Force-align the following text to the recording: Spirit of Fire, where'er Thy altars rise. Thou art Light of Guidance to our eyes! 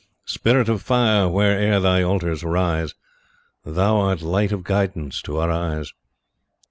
Spirit 0.25 0.67
of 0.67 0.81
Fire, 0.81 1.29
where'er 1.29 1.79
Thy 1.79 2.01
altars 2.01 2.43
rise. 2.43 2.95
Thou 3.63 3.97
art 3.99 4.23
Light 4.23 4.51
of 4.51 4.63
Guidance 4.63 5.21
to 5.21 5.37
our 5.37 5.51
eyes! 5.51 5.93